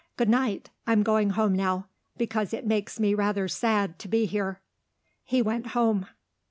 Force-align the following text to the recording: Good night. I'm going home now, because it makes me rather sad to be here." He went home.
Good 0.17 0.29
night. 0.29 0.71
I'm 0.87 1.03
going 1.03 1.29
home 1.29 1.53
now, 1.53 1.85
because 2.17 2.55
it 2.55 2.65
makes 2.65 2.99
me 2.99 3.13
rather 3.13 3.47
sad 3.47 3.99
to 3.99 4.07
be 4.07 4.25
here." 4.25 4.59
He 5.23 5.43
went 5.43 5.67
home. 5.77 6.07